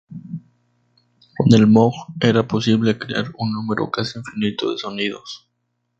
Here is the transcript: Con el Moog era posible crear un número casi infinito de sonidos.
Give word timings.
Con 1.37 1.53
el 1.53 1.67
Moog 1.67 1.93
era 2.21 2.47
posible 2.47 2.97
crear 2.97 3.25
un 3.37 3.53
número 3.53 3.91
casi 3.91 4.17
infinito 4.17 4.71
de 4.71 4.79
sonidos. 4.79 5.47